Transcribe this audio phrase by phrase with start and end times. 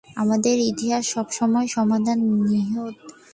[0.15, 2.17] আমাদের ইতিহাসে সব সমস্যার সমাধান
[2.45, 2.95] নিহিত।